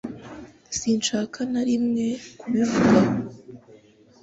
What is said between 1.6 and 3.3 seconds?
rimwe kubivugaho